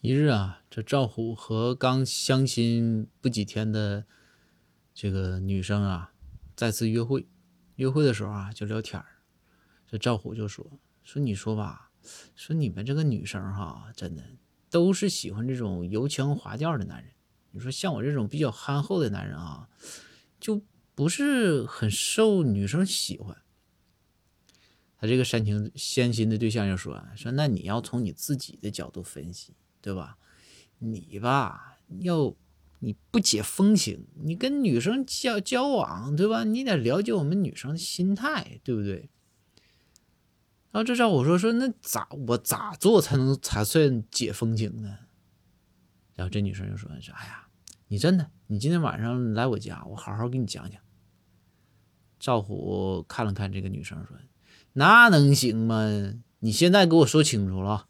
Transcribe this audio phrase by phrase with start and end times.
[0.00, 4.06] 一日啊，这赵虎和刚相亲不几天的
[4.94, 6.12] 这个女生啊，
[6.54, 7.26] 再次约会。
[7.74, 9.06] 约会的时候啊，就聊天儿
[9.88, 10.64] 这赵虎就说
[11.02, 11.90] ：“说你说吧，
[12.36, 14.22] 说你们这个女生哈，真的
[14.70, 17.12] 都是喜欢这种油腔滑调的男人。
[17.50, 19.68] 你说像我这种比较憨厚的男人啊，
[20.38, 20.62] 就
[20.94, 23.36] 不是很受女生喜欢。”
[24.96, 29.54] 他这个煽情相亲的对象就说：“说那你要从你自己的角度分析。”
[29.88, 30.18] 对吧？
[30.80, 32.34] 你吧，要
[32.80, 36.44] 你不解风情，你跟女生交交往，对吧？
[36.44, 39.08] 你得了解我们女生的心态，对不对？
[40.70, 44.98] 然后这赵虎说说，那咋我咋做才能才算解风情呢？
[46.14, 47.48] 然后这女生就说说，哎呀，
[47.86, 50.78] 你真的，你今天晚上来我家，我好好给你讲讲。
[52.20, 54.14] 赵虎看了看这个女生，说，
[54.74, 56.12] 那能行吗？
[56.40, 57.86] 你现在给我说清楚了。